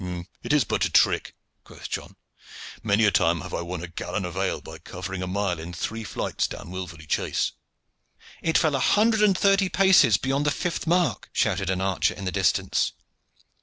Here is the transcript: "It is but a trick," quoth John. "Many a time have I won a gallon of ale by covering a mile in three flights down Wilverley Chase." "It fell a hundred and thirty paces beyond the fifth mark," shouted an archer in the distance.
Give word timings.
"It 0.41 0.51
is 0.51 0.63
but 0.63 0.83
a 0.85 0.89
trick," 0.89 1.35
quoth 1.63 1.87
John. 1.87 2.15
"Many 2.81 3.05
a 3.05 3.11
time 3.11 3.41
have 3.41 3.53
I 3.53 3.61
won 3.61 3.83
a 3.83 3.87
gallon 3.87 4.25
of 4.25 4.35
ale 4.35 4.59
by 4.59 4.79
covering 4.79 5.21
a 5.21 5.27
mile 5.27 5.59
in 5.59 5.73
three 5.73 6.03
flights 6.03 6.47
down 6.47 6.71
Wilverley 6.71 7.05
Chase." 7.07 7.51
"It 8.41 8.57
fell 8.57 8.73
a 8.75 8.79
hundred 8.79 9.21
and 9.21 9.37
thirty 9.37 9.69
paces 9.69 10.17
beyond 10.17 10.47
the 10.47 10.49
fifth 10.49 10.87
mark," 10.87 11.29
shouted 11.33 11.69
an 11.69 11.81
archer 11.81 12.15
in 12.15 12.25
the 12.25 12.31
distance. 12.31 12.93